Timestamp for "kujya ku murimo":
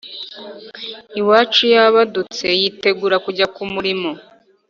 3.25-4.09